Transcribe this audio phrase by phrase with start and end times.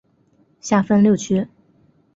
[0.59, 1.47] 下分六区。